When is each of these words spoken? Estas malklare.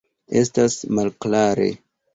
Estas 0.43 0.79
malklare. 1.01 1.73